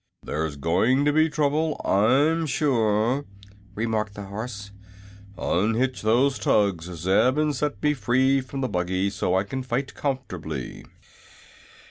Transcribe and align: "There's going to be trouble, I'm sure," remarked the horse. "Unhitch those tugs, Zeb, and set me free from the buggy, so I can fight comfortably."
"There's 0.23 0.55
going 0.55 1.05
to 1.05 1.13
be 1.13 1.29
trouble, 1.29 1.79
I'm 1.85 2.47
sure," 2.47 3.23
remarked 3.75 4.15
the 4.15 4.23
horse. 4.23 4.71
"Unhitch 5.37 6.01
those 6.01 6.39
tugs, 6.39 6.85
Zeb, 6.91 7.37
and 7.37 7.55
set 7.55 7.83
me 7.83 7.93
free 7.93 8.41
from 8.41 8.61
the 8.61 8.67
buggy, 8.67 9.11
so 9.11 9.35
I 9.35 9.43
can 9.43 9.61
fight 9.61 9.93
comfortably." 9.93 10.85